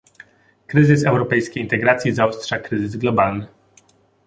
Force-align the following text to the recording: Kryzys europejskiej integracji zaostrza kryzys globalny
Kryzys 0.67 1.05
europejskiej 1.05 1.63
integracji 1.63 2.11
zaostrza 2.11 2.59
kryzys 2.59 2.95
globalny 2.97 3.47